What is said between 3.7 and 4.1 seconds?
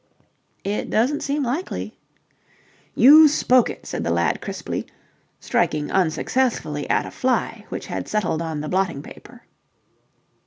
said the